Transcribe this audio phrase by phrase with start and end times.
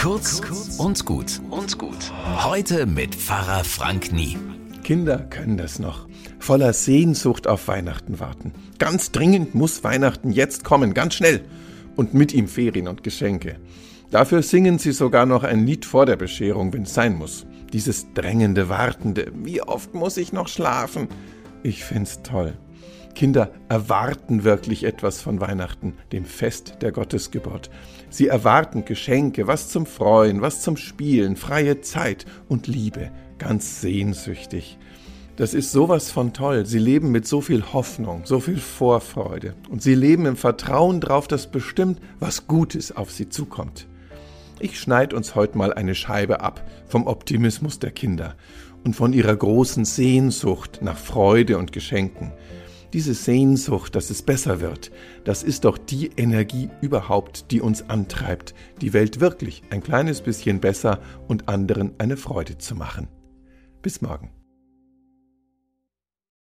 [0.00, 0.40] Kurz
[0.78, 2.10] und gut und gut.
[2.42, 4.38] Heute mit Pfarrer Frank Nie.
[4.82, 6.08] Kinder können das noch.
[6.38, 8.54] Voller Sehnsucht auf Weihnachten warten.
[8.78, 11.42] Ganz dringend muss Weihnachten jetzt kommen, ganz schnell.
[11.96, 13.56] Und mit ihm Ferien und Geschenke.
[14.10, 17.44] Dafür singen sie sogar noch ein Lied vor der Bescherung, wenn es sein muss.
[17.74, 19.30] Dieses drängende, wartende.
[19.34, 21.08] Wie oft muss ich noch schlafen?
[21.62, 22.54] Ich find's toll.
[23.14, 27.70] Kinder erwarten wirklich etwas von Weihnachten, dem Fest der Gottesgeburt.
[28.08, 34.78] Sie erwarten Geschenke, was zum Freuen, was zum Spielen, freie Zeit und Liebe, ganz sehnsüchtig.
[35.36, 36.66] Das ist sowas von toll.
[36.66, 39.54] Sie leben mit so viel Hoffnung, so viel Vorfreude.
[39.70, 43.88] Und sie leben im Vertrauen darauf, dass bestimmt was Gutes auf sie zukommt.
[44.58, 48.34] Ich schneide uns heute mal eine Scheibe ab vom Optimismus der Kinder
[48.84, 52.32] und von ihrer großen Sehnsucht nach Freude und Geschenken.
[52.92, 54.90] Diese Sehnsucht, dass es besser wird,
[55.24, 60.60] das ist doch die Energie überhaupt, die uns antreibt, die Welt wirklich ein kleines bisschen
[60.60, 63.06] besser und anderen eine Freude zu machen.
[63.80, 64.30] Bis morgen.